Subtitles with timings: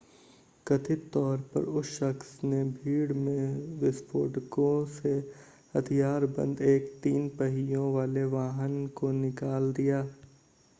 [0.67, 5.13] कथित तौर पर उस शख्स ने भीड़ में विस्फोटकों से
[5.75, 10.05] हथियारबंद एक तीन पहियों वाले वाहन को निकाल दिया